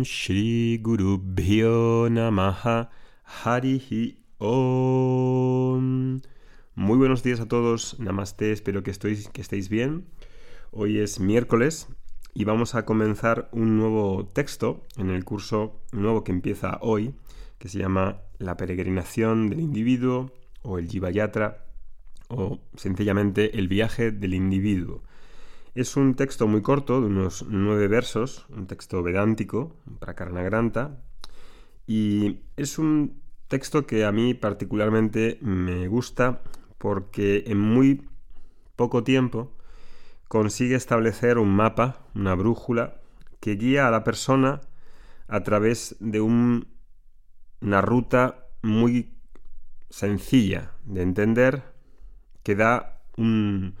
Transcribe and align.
Om 0.00 0.04
Shri 0.04 0.80
Namaha 2.10 2.88
Harihi 3.44 4.16
Om. 4.38 6.20
Muy 6.74 6.96
buenos 6.96 7.22
días 7.22 7.38
a 7.40 7.48
todos, 7.48 8.00
Namaste, 8.00 8.50
espero 8.50 8.82
que, 8.82 8.92
que 8.92 9.40
estéis 9.42 9.68
bien. 9.68 10.06
Hoy 10.70 11.00
es 11.00 11.20
miércoles 11.20 11.88
y 12.32 12.44
vamos 12.44 12.74
a 12.74 12.86
comenzar 12.86 13.50
un 13.52 13.76
nuevo 13.76 14.26
texto 14.26 14.86
en 14.96 15.10
el 15.10 15.26
curso 15.26 15.82
nuevo 15.92 16.24
que 16.24 16.32
empieza 16.32 16.78
hoy, 16.80 17.14
que 17.58 17.68
se 17.68 17.78
llama 17.78 18.22
La 18.38 18.56
peregrinación 18.56 19.50
del 19.50 19.60
individuo 19.60 20.32
o 20.62 20.78
el 20.78 20.88
Jivayatra 20.88 21.66
o 22.28 22.58
sencillamente 22.74 23.58
el 23.58 23.68
viaje 23.68 24.12
del 24.12 24.32
individuo. 24.32 25.02
Es 25.74 25.96
un 25.96 26.14
texto 26.16 26.48
muy 26.48 26.62
corto, 26.62 27.00
de 27.00 27.06
unos 27.06 27.44
nueve 27.48 27.86
versos, 27.86 28.44
un 28.48 28.66
texto 28.66 29.04
vedántico, 29.04 29.76
Prakaranagranta, 30.00 31.00
y 31.86 32.40
es 32.56 32.78
un 32.78 33.22
texto 33.46 33.86
que 33.86 34.04
a 34.04 34.10
mí 34.10 34.34
particularmente 34.34 35.38
me 35.42 35.86
gusta 35.86 36.42
porque 36.78 37.44
en 37.46 37.60
muy 37.60 38.08
poco 38.74 39.04
tiempo 39.04 39.52
consigue 40.26 40.74
establecer 40.74 41.38
un 41.38 41.54
mapa, 41.54 42.04
una 42.16 42.34
brújula, 42.34 43.00
que 43.38 43.52
guía 43.54 43.86
a 43.86 43.92
la 43.92 44.02
persona 44.02 44.60
a 45.28 45.44
través 45.44 45.94
de 46.00 46.20
una 46.20 47.80
ruta 47.80 48.46
muy 48.62 49.14
sencilla 49.88 50.72
de 50.84 51.02
entender, 51.02 51.62
que 52.42 52.56
da 52.56 53.02
un, 53.16 53.76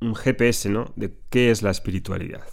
un 0.00 0.14
GPS 0.14 0.68
¿no? 0.70 0.92
de 0.96 1.18
qué 1.30 1.50
es 1.50 1.62
la 1.62 1.70
espiritualidad. 1.70 2.46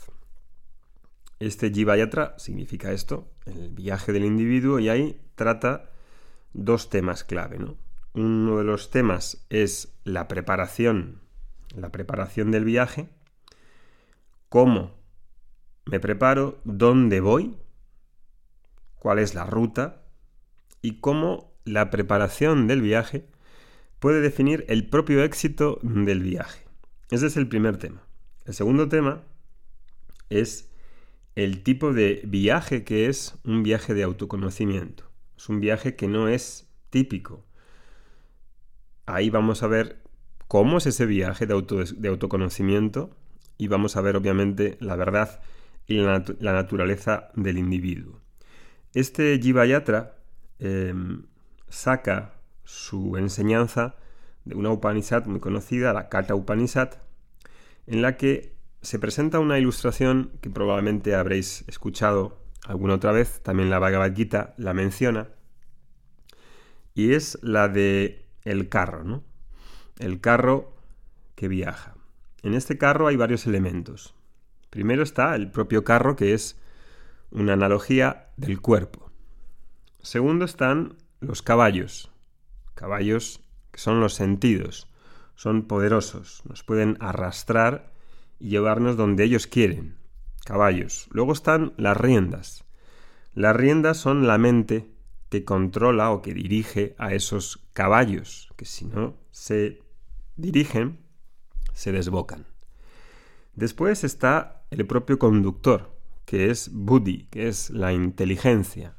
Este 1.39 1.71
Jivayatra 1.71 2.35
significa 2.37 2.91
esto, 2.91 3.31
el 3.45 3.69
viaje 3.69 4.11
del 4.11 4.25
individuo, 4.25 4.79
y 4.79 4.89
ahí 4.89 5.21
trata 5.35 5.91
dos 6.53 6.89
temas 6.89 7.23
clave. 7.23 7.59
¿no? 7.59 7.77
Uno 8.13 8.57
de 8.57 8.63
los 8.63 8.89
temas 8.89 9.45
es 9.49 9.93
la 10.03 10.27
preparación, 10.27 11.21
la 11.75 11.91
preparación 11.91 12.51
del 12.51 12.65
viaje, 12.65 13.09
cómo 14.49 14.97
me 15.85 15.99
preparo, 15.99 16.59
dónde 16.63 17.21
voy, 17.21 17.55
cuál 18.95 19.19
es 19.19 19.35
la 19.35 19.45
ruta 19.45 20.03
y 20.81 20.99
cómo 20.99 21.53
la 21.63 21.89
preparación 21.89 22.67
del 22.67 22.81
viaje 22.81 23.27
puede 23.99 24.21
definir 24.21 24.65
el 24.67 24.89
propio 24.89 25.23
éxito 25.23 25.79
del 25.81 26.23
viaje. 26.23 26.66
Ese 27.09 27.27
es 27.27 27.37
el 27.37 27.47
primer 27.47 27.77
tema. 27.77 28.03
El 28.45 28.53
segundo 28.53 28.89
tema 28.89 29.23
es 30.29 30.69
el 31.35 31.63
tipo 31.63 31.93
de 31.93 32.21
viaje 32.25 32.83
que 32.83 33.07
es 33.07 33.35
un 33.43 33.63
viaje 33.63 33.93
de 33.93 34.03
autoconocimiento. 34.03 35.09
Es 35.37 35.47
un 35.49 35.59
viaje 35.59 35.95
que 35.95 36.07
no 36.07 36.27
es 36.27 36.67
típico. 36.89 37.45
Ahí 39.05 39.29
vamos 39.29 39.63
a 39.63 39.67
ver 39.67 40.01
cómo 40.47 40.79
es 40.79 40.85
ese 40.85 41.05
viaje 41.05 41.45
de, 41.45 41.53
autoconocimiento 41.53 43.15
y 43.57 43.67
vamos 43.67 43.95
a 43.95 44.01
ver 44.01 44.15
obviamente 44.15 44.77
la 44.81 44.95
verdad 44.95 45.41
y 45.85 45.99
la, 45.99 46.23
naturaleza 46.39 47.29
del 47.35 47.57
individuo. 47.57 48.19
Este 48.93 49.39
Jivayatra 49.41 50.17
em, 50.59 51.23
saca 51.69 52.33
su 52.63 53.15
enseñanza 53.15 53.95
de 54.47 54.55
una 54.55 54.71
Upanishad 54.71 55.25
muy 55.25 55.39
conocida, 55.39 55.93
la 55.93 56.09
Kata 56.09 56.35
Upanishad, 56.35 56.91
en 57.85 58.01
la 58.01 58.17
que 58.17 58.55
se 58.81 58.99
presenta 58.99 59.39
una 59.39 59.59
ilustración 59.59 60.31
que 60.41 60.49
probablemente 60.49 61.15
habréis 61.15 61.65
escuchado 61.67 62.39
alguna 62.65 62.95
otra 62.95 63.11
vez, 63.11 63.41
también 63.41 63.69
la 63.69 63.79
Bhagavad 63.79 64.13
la 64.57 64.73
menciona, 64.73 65.29
y 66.93 67.13
es 67.13 67.37
la 67.41 67.67
de 67.67 68.25
el 68.43 68.69
carro, 68.69 69.03
¿no? 69.03 69.23
El 69.99 70.21
carro 70.21 70.73
que 71.35 71.47
viaja. 71.47 71.95
En 72.43 72.53
este 72.53 72.77
carro 72.77 73.07
hay 73.07 73.15
varios 73.15 73.45
elementos. 73.45 74.15
Primero 74.69 75.03
está 75.03 75.35
el 75.35 75.51
propio 75.51 75.83
carro, 75.83 76.15
que 76.15 76.33
es 76.33 76.59
una 77.29 77.53
analogía 77.53 78.29
del 78.37 78.61
cuerpo. 78.61 79.11
Segundo 80.01 80.45
están 80.45 80.95
los 81.19 81.41
caballos. 81.41 82.11
Caballos 82.73 83.41
son 83.77 83.99
los 83.99 84.13
sentidos. 84.13 84.87
Son 85.35 85.63
poderosos, 85.63 86.41
nos 86.49 86.63
pueden 86.63 86.97
arrastrar 86.99 87.93
y 88.39 88.49
llevarnos 88.49 88.97
donde 88.97 89.23
ellos 89.23 89.47
quieren. 89.47 89.97
Caballos. 90.45 91.07
Luego 91.11 91.33
están 91.33 91.73
las 91.77 91.95
riendas. 91.95 92.65
Las 93.33 93.55
riendas 93.55 93.97
son 93.97 94.25
la 94.25 94.37
mente 94.37 94.89
que 95.29 95.43
controla 95.43 96.11
o 96.11 96.21
que 96.21 96.33
dirige 96.33 96.95
a 96.97 97.13
esos 97.13 97.67
caballos, 97.73 98.49
que 98.55 98.65
si 98.65 98.85
no 98.85 99.15
se 99.31 99.81
dirigen, 100.37 100.99
se 101.73 101.91
desbocan. 101.91 102.45
Después 103.53 104.03
está 104.03 104.63
el 104.71 104.85
propio 104.87 105.19
conductor, 105.19 105.95
que 106.25 106.49
es 106.49 106.71
Buddhi, 106.73 107.27
que 107.29 107.47
es 107.47 107.69
la 107.69 107.93
inteligencia. 107.93 108.95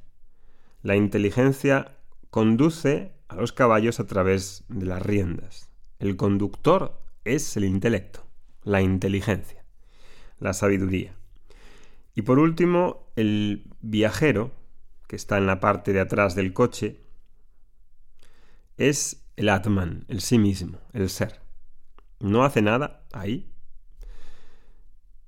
La 0.83 0.97
inteligencia 0.97 1.97
conduce 2.31 3.18
a 3.29 3.37
los 3.37 3.53
caballos 3.53 4.01
a 4.01 4.07
través 4.07 4.65
de 4.69 4.87
las 4.87 5.03
riendas. 5.03 5.71
El 5.99 6.17
conductor 6.17 7.01
es 7.25 7.57
el 7.57 7.65
intelecto, 7.65 8.27
la 8.63 8.83
inteligencia, 8.83 9.65
la 10.39 10.53
sabiduría. 10.53 11.15
Y 12.15 12.23
por 12.23 12.39
último, 12.39 13.11
el 13.17 13.71
viajero, 13.81 14.53
que 15.07 15.17
está 15.17 15.39
en 15.39 15.47
la 15.47 15.61
parte 15.61 15.93
de 15.93 16.01
atrás 16.01 16.35
del 16.35 16.53
coche, 16.53 17.01
es 18.77 19.25
el 19.37 19.49
Atman, 19.49 20.05
el 20.09 20.21
sí 20.21 20.39
mismo, 20.39 20.81
el 20.93 21.11
ser. 21.11 21.41
No 22.21 22.45
hace 22.45 22.63
nada 22.63 23.05
ahí, 23.13 23.53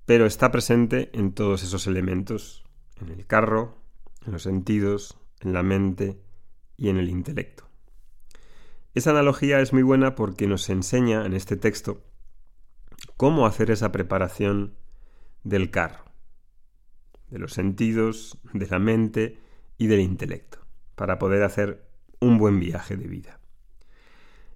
pero 0.04 0.26
está 0.26 0.50
presente 0.50 1.10
en 1.12 1.32
todos 1.32 1.62
esos 1.62 1.86
elementos, 1.86 2.64
en 3.00 3.10
el 3.10 3.26
carro, 3.26 3.78
en 4.26 4.32
los 4.32 4.42
sentidos, 4.42 5.16
en 5.40 5.52
la 5.52 5.62
mente 5.62 6.20
y 6.76 6.88
en 6.88 6.96
el 6.96 7.08
intelecto. 7.08 7.69
Esa 9.00 9.12
analogía 9.12 9.60
es 9.60 9.72
muy 9.72 9.82
buena 9.82 10.14
porque 10.14 10.46
nos 10.46 10.68
enseña 10.68 11.24
en 11.24 11.32
este 11.32 11.56
texto 11.56 12.02
cómo 13.16 13.46
hacer 13.46 13.70
esa 13.70 13.92
preparación 13.92 14.74
del 15.42 15.70
carro, 15.70 16.04
de 17.30 17.38
los 17.38 17.54
sentidos, 17.54 18.38
de 18.52 18.66
la 18.66 18.78
mente 18.78 19.38
y 19.78 19.86
del 19.86 20.00
intelecto, 20.00 20.58
para 20.96 21.18
poder 21.18 21.44
hacer 21.44 21.82
un 22.20 22.36
buen 22.36 22.60
viaje 22.60 22.98
de 22.98 23.06
vida. 23.06 23.40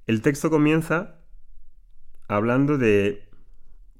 El 0.06 0.20
texto 0.20 0.50
comienza 0.50 1.22
hablando 2.28 2.76
de 2.76 3.26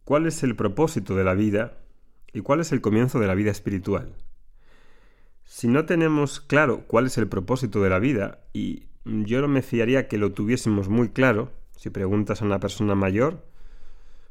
cuál 0.05 0.27
es 0.27 0.43
el 0.43 0.57
propósito 0.57 1.17
de 1.17 1.25
la 1.25 1.33
vida 1.33 1.79
y 2.35 2.41
cuál 2.41 2.61
es 2.61 2.71
el 2.71 2.83
comienzo 2.83 3.19
de 3.19 3.29
la 3.29 3.35
vida 3.35 3.51
espiritual. 3.51 4.15
Si 5.45 5.69
no 5.69 5.87
tenemos 5.87 6.39
claro 6.39 6.85
cuál 6.87 7.07
es 7.07 7.17
el 7.17 7.29
propósito 7.29 7.83
de 7.83 7.89
la 7.89 7.99
vida 7.99 8.45
y 8.53 8.89
yo 9.05 9.41
no 9.41 9.49
me 9.49 9.63
fiaría 9.63 10.09
que 10.09 10.19
lo 10.19 10.33
tuviésemos 10.33 10.89
muy 10.89 11.11
claro. 11.11 11.53
Si 11.77 11.91
preguntas 11.91 12.41
a 12.41 12.45
una 12.45 12.61
persona 12.61 12.95
mayor, 12.95 13.45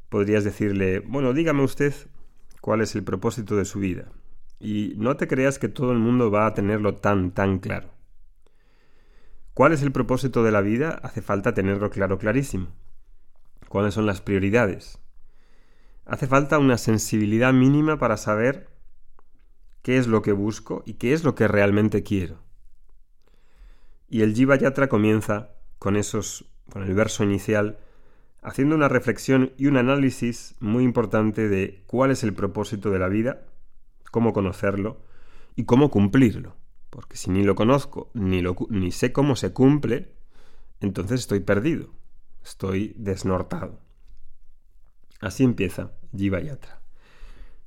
podrías 0.08 0.44
decirle, 0.44 1.00
bueno, 1.00 1.32
dígame 1.32 1.62
usted 1.62 1.94
cuál 2.60 2.80
es 2.80 2.94
el 2.94 3.04
propósito 3.04 3.56
de 3.56 3.64
su 3.64 3.78
vida. 3.78 4.08
Y 4.58 4.94
no 4.96 5.16
te 5.16 5.28
creas 5.28 5.58
que 5.58 5.68
todo 5.68 5.92
el 5.92 5.98
mundo 5.98 6.30
va 6.30 6.46
a 6.46 6.54
tenerlo 6.54 6.96
tan, 6.96 7.32
tan 7.32 7.58
claro. 7.58 7.90
¿Cuál 9.52 9.72
es 9.72 9.82
el 9.82 9.92
propósito 9.92 10.42
de 10.42 10.50
la 10.50 10.62
vida? 10.62 11.00
Hace 11.02 11.22
falta 11.22 11.54
tenerlo 11.54 11.90
claro, 11.90 12.18
clarísimo. 12.18 12.68
¿Cuáles 13.68 13.94
son 13.94 14.06
las 14.06 14.20
prioridades? 14.20 14.98
Hace 16.06 16.26
falta 16.26 16.58
una 16.58 16.78
sensibilidad 16.78 17.52
mínima 17.52 17.98
para 17.98 18.16
saber 18.16 18.68
qué 19.82 19.96
es 19.96 20.06
lo 20.06 20.22
que 20.22 20.32
busco 20.32 20.82
y 20.86 20.94
qué 20.94 21.12
es 21.12 21.24
lo 21.24 21.34
que 21.34 21.48
realmente 21.48 22.02
quiero. 22.02 22.43
Y 24.14 24.22
el 24.22 24.32
Jiva 24.32 24.54
Yatra 24.54 24.88
comienza 24.88 25.50
con 25.80 25.96
esos, 25.96 26.44
con 26.70 26.84
el 26.84 26.94
verso 26.94 27.24
inicial, 27.24 27.80
haciendo 28.42 28.76
una 28.76 28.88
reflexión 28.88 29.52
y 29.56 29.66
un 29.66 29.76
análisis 29.76 30.54
muy 30.60 30.84
importante 30.84 31.48
de 31.48 31.82
cuál 31.88 32.12
es 32.12 32.22
el 32.22 32.32
propósito 32.32 32.92
de 32.92 33.00
la 33.00 33.08
vida, 33.08 33.44
cómo 34.12 34.32
conocerlo 34.32 35.02
y 35.56 35.64
cómo 35.64 35.90
cumplirlo. 35.90 36.54
Porque 36.90 37.16
si 37.16 37.32
ni 37.32 37.42
lo 37.42 37.56
conozco 37.56 38.12
ni, 38.14 38.40
ni 38.68 38.92
sé 38.92 39.10
cómo 39.10 39.34
se 39.34 39.52
cumple, 39.52 40.14
entonces 40.78 41.18
estoy 41.18 41.40
perdido, 41.40 41.90
estoy 42.44 42.94
desnortado. 42.96 43.80
Así 45.20 45.42
empieza 45.42 45.90
Jiva 46.16 46.40
Yatra. 46.40 46.82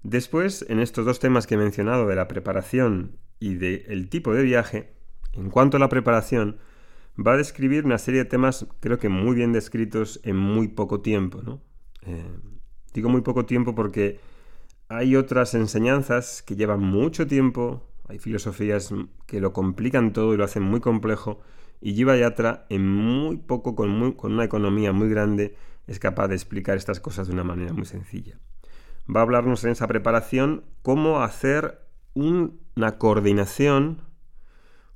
Después, 0.02 0.66
en 0.70 0.80
estos 0.80 1.06
dos 1.06 1.20
temas 1.20 1.46
que 1.46 1.56
he 1.56 1.58
mencionado 1.58 2.08
de 2.08 2.16
la 2.16 2.30
preparación 2.30 3.18
y 3.38 3.56
del 3.56 4.08
tipo 4.08 4.34
de 4.34 4.44
viaje, 4.44 4.97
en 5.38 5.50
cuanto 5.50 5.78
a 5.78 5.80
la 5.80 5.89
preparación, 5.89 6.57
va 7.18 7.34
a 7.34 7.38
describir 7.38 7.86
una 7.86 7.98
serie 7.98 8.24
de 8.24 8.30
temas 8.30 8.68
creo 8.80 9.00
que 9.00 9.10
muy 9.10 9.36
bien 9.36 9.51
descritos 9.51 10.19
en 10.24 10.38
muy 10.38 10.68
poco 10.68 11.01
tiempo. 11.01 11.42
¿no? 11.42 11.62
Eh, 12.04 12.39
digo 12.94 13.10
muy 13.10 13.22
poco 13.22 13.45
tiempo 13.45 13.75
porque 13.75 14.19
hay 14.89 15.16
otras 15.16 15.54
enseñanzas 15.54 16.42
que 16.42 16.56
llevan 16.56 16.81
mucho 16.81 17.28
tiempo, 17.28 17.84
hay 18.07 18.19
filosofías 18.19 18.94
que 19.25 19.42
lo 19.42 19.54
complican 19.54 20.13
todo 20.13 20.34
y 20.34 20.38
lo 20.38 20.44
hacen 20.44 20.63
muy 20.63 20.80
complejo, 20.80 21.42
y 21.81 21.94
Jiva 21.94 22.16
Yatra 22.16 22.66
en 22.69 22.88
muy 22.88 23.38
poco, 23.38 23.75
con 23.75 23.92
una 23.92 24.44
economía 24.44 24.94
muy 24.94 25.10
grande, 25.10 25.56
es 25.86 26.00
capaz 26.00 26.28
de 26.28 26.36
explicar 26.36 26.78
estas 26.78 27.00
cosas 27.00 27.28
de 27.28 27.34
una 27.34 27.44
manera 27.44 27.74
muy 27.74 27.86
sencilla. 27.86 28.39
Va 29.13 29.22
a 29.22 29.24
hablarnos 29.24 29.63
en 29.63 29.72
esa 29.72 29.88
preparación 29.88 30.63
cómo 30.81 31.22
hacer 31.22 31.80
una 32.13 32.98
coordinación, 32.98 34.01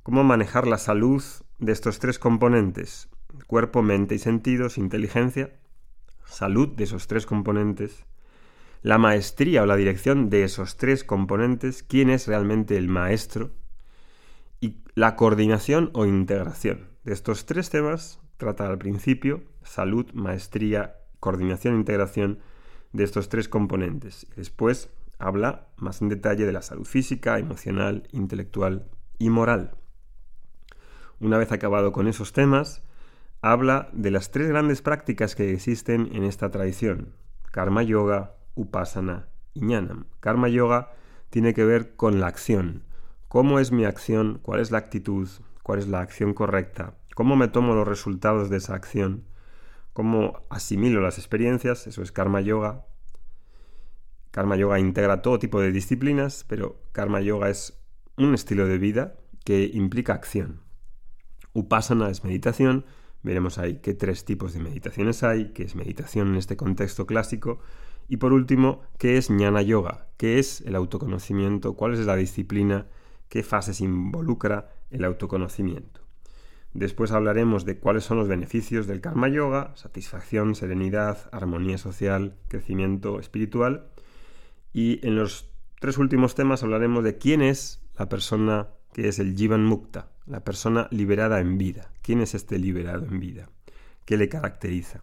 cómo 0.02 0.24
manejar 0.24 0.66
la 0.66 0.78
salud 0.78 1.22
de 1.58 1.72
estos 1.72 1.98
tres 1.98 2.18
componentes, 2.18 3.08
cuerpo, 3.46 3.82
mente 3.82 4.14
y 4.14 4.18
sentidos, 4.18 4.78
inteligencia, 4.78 5.52
salud 6.24 6.68
de 6.68 6.84
esos 6.84 7.06
tres 7.06 7.26
componentes, 7.26 8.04
la 8.82 8.98
maestría 8.98 9.62
o 9.62 9.66
la 9.66 9.76
dirección 9.76 10.28
de 10.28 10.44
esos 10.44 10.76
tres 10.76 11.04
componentes, 11.04 11.82
quién 11.82 12.10
es 12.10 12.26
realmente 12.26 12.76
el 12.76 12.88
maestro, 12.88 13.50
y 14.60 14.82
la 14.94 15.16
coordinación 15.16 15.90
o 15.92 16.06
integración. 16.06 16.88
De 17.04 17.12
estos 17.12 17.46
tres 17.46 17.70
temas 17.70 18.20
trata 18.36 18.66
al 18.66 18.78
principio 18.78 19.42
salud, 19.64 20.06
maestría, 20.14 20.96
coordinación 21.20 21.74
e 21.74 21.78
integración 21.78 22.38
de 22.92 23.04
estos 23.04 23.28
tres 23.28 23.48
componentes. 23.48 24.26
Y 24.32 24.36
después 24.36 24.90
habla 25.18 25.68
más 25.76 26.02
en 26.02 26.08
detalle 26.08 26.46
de 26.46 26.52
la 26.52 26.62
salud 26.62 26.84
física, 26.84 27.38
emocional, 27.38 28.08
intelectual 28.12 28.88
y 29.18 29.30
moral. 29.30 29.76
Una 31.22 31.38
vez 31.38 31.52
acabado 31.52 31.92
con 31.92 32.08
esos 32.08 32.32
temas, 32.32 32.82
habla 33.42 33.88
de 33.92 34.10
las 34.10 34.32
tres 34.32 34.48
grandes 34.48 34.82
prácticas 34.82 35.36
que 35.36 35.52
existen 35.52 36.10
en 36.16 36.24
esta 36.24 36.50
tradición, 36.50 37.14
karma 37.52 37.84
yoga, 37.84 38.34
upasana 38.56 39.28
y 39.54 39.60
jnanam. 39.60 40.06
Karma 40.18 40.48
yoga 40.48 40.90
tiene 41.30 41.54
que 41.54 41.64
ver 41.64 41.94
con 41.94 42.18
la 42.18 42.26
acción. 42.26 42.82
¿Cómo 43.28 43.60
es 43.60 43.70
mi 43.70 43.84
acción? 43.84 44.40
¿Cuál 44.42 44.58
es 44.58 44.72
la 44.72 44.78
actitud? 44.78 45.28
¿Cuál 45.62 45.78
es 45.78 45.86
la 45.86 46.00
acción 46.00 46.34
correcta? 46.34 46.94
¿Cómo 47.14 47.36
me 47.36 47.46
tomo 47.46 47.76
los 47.76 47.86
resultados 47.86 48.50
de 48.50 48.56
esa 48.56 48.74
acción? 48.74 49.22
¿Cómo 49.92 50.42
asimilo 50.50 51.00
las 51.00 51.18
experiencias? 51.18 51.86
Eso 51.86 52.02
es 52.02 52.10
karma 52.10 52.40
yoga. 52.40 52.84
Karma 54.32 54.56
yoga 54.56 54.80
integra 54.80 55.22
todo 55.22 55.38
tipo 55.38 55.60
de 55.60 55.70
disciplinas, 55.70 56.44
pero 56.48 56.82
karma 56.90 57.20
yoga 57.20 57.48
es 57.48 57.80
un 58.16 58.34
estilo 58.34 58.66
de 58.66 58.78
vida 58.78 59.14
que 59.44 59.70
implica 59.72 60.14
acción. 60.14 60.71
Upasana 61.52 62.10
es 62.10 62.24
meditación. 62.24 62.84
Veremos 63.22 63.58
ahí 63.58 63.78
qué 63.82 63.94
tres 63.94 64.24
tipos 64.24 64.52
de 64.52 64.60
meditaciones 64.60 65.22
hay, 65.22 65.52
qué 65.52 65.62
es 65.62 65.76
meditación 65.76 66.28
en 66.28 66.36
este 66.36 66.56
contexto 66.56 67.06
clásico. 67.06 67.60
Y 68.08 68.16
por 68.16 68.32
último, 68.32 68.82
qué 68.98 69.16
es 69.16 69.28
jnana 69.28 69.62
yoga, 69.62 70.08
qué 70.16 70.38
es 70.38 70.60
el 70.62 70.74
autoconocimiento, 70.74 71.74
cuál 71.74 71.94
es 71.94 72.00
la 72.00 72.16
disciplina, 72.16 72.86
qué 73.28 73.42
fases 73.42 73.80
involucra 73.80 74.70
el 74.90 75.04
autoconocimiento. 75.04 76.02
Después 76.74 77.12
hablaremos 77.12 77.64
de 77.66 77.78
cuáles 77.78 78.04
son 78.04 78.18
los 78.18 78.28
beneficios 78.28 78.86
del 78.86 79.02
karma 79.02 79.28
yoga, 79.28 79.72
satisfacción, 79.76 80.54
serenidad, 80.54 81.28
armonía 81.30 81.76
social, 81.76 82.36
crecimiento 82.48 83.20
espiritual. 83.20 83.90
Y 84.72 85.06
en 85.06 85.16
los 85.16 85.50
tres 85.80 85.98
últimos 85.98 86.34
temas 86.34 86.62
hablaremos 86.62 87.04
de 87.04 87.18
quién 87.18 87.42
es 87.42 87.82
la 87.98 88.08
persona 88.08 88.68
que 88.94 89.08
es 89.08 89.18
el 89.18 89.36
Jivan 89.36 89.64
Mukta, 89.64 90.11
la 90.26 90.44
persona 90.44 90.88
liberada 90.90 91.40
en 91.40 91.58
vida. 91.58 91.90
¿Quién 92.02 92.20
es 92.20 92.34
este 92.34 92.58
liberado 92.58 93.06
en 93.06 93.20
vida? 93.20 93.48
¿Qué 94.04 94.16
le 94.16 94.28
caracteriza? 94.28 95.02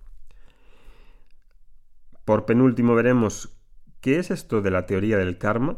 Por 2.25 2.45
penúltimo 2.45 2.95
veremos 2.95 3.57
qué 4.01 4.19
es 4.19 4.31
esto 4.31 4.61
de 4.61 4.71
la 4.71 4.85
teoría 4.85 5.17
del 5.17 5.37
karma, 5.37 5.77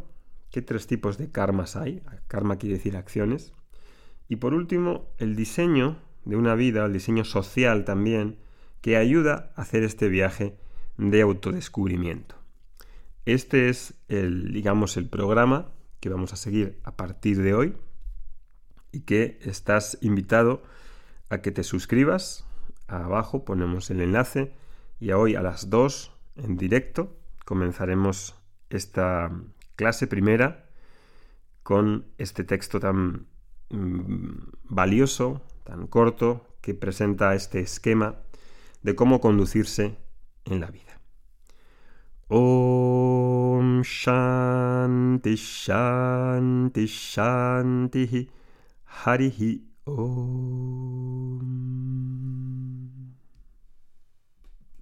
qué 0.50 0.62
tres 0.62 0.88
tipos 0.88 1.18
de 1.18 1.32
karmas 1.32 1.76
hay. 1.76 2.04
Karma 2.28 2.58
quiere 2.58 2.76
decir 2.76 2.98
acciones. 2.98 3.54
Y 4.28 4.38
por 4.38 4.54
último, 4.54 5.10
el 5.18 5.36
diseño 5.36 5.98
de 6.26 6.36
una 6.36 6.56
vida, 6.56 6.86
el 6.86 6.94
diseño 6.94 7.24
social 7.24 7.86
también, 7.86 8.38
que 8.82 8.98
ayuda 8.98 9.52
a 9.56 9.62
hacer 9.62 9.84
este 9.84 10.10
viaje 10.10 10.58
de 10.98 11.22
autodescubrimiento. 11.22 12.36
Este 13.26 13.70
es 13.70 13.94
el, 14.08 14.52
digamos, 14.52 14.98
el 14.98 15.08
programa 15.08 15.72
que 16.00 16.10
vamos 16.10 16.34
a 16.34 16.38
seguir 16.38 16.80
a 16.84 16.98
partir 16.98 17.42
de 17.42 17.54
hoy 17.54 17.76
y 18.92 19.02
que 19.02 19.40
estás 19.42 19.98
invitado 20.02 20.64
a 21.30 21.42
que 21.42 21.52
te 21.52 21.64
suscribas. 21.64 22.46
Abajo 22.88 23.46
ponemos 23.46 23.90
el 23.90 24.02
enlace 24.02 24.54
y 25.00 25.12
hoy 25.12 25.36
a 25.36 25.42
las 25.42 25.70
2 25.70 26.12
en 26.36 26.58
directo 26.58 27.18
comenzaremos 27.46 28.36
esta 28.70 29.32
clase 29.76 30.08
primera 30.08 30.66
con 31.64 32.06
este 32.18 32.44
texto 32.44 32.80
tan 32.80 33.28
mm, 33.70 34.50
valioso, 34.64 35.42
tan 35.64 35.88
corto, 35.88 36.48
que 36.62 36.74
presenta 36.74 37.34
este 37.34 37.60
esquema 37.60 38.16
de 38.84 38.96
cómo 38.96 39.20
conducirse 39.20 39.98
en 40.46 40.60
la 40.60 40.70
vida. 40.72 41.00
Om 42.28 43.82
Shanti 43.82 45.36
Shanti 45.36 46.86
Shanti 46.86 48.30
Harihi 48.92 49.62
Om. 49.88 50.42